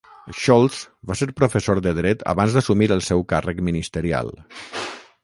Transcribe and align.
Scholz 0.37 0.77
va 1.11 1.17
ser 1.19 1.27
professor 1.41 1.81
de 1.87 1.93
dret 1.99 2.25
abans 2.33 2.57
d'assumir 2.57 2.87
el 2.97 3.05
seu 3.09 3.21
càrrec 3.35 3.63
ministerial. 3.69 4.33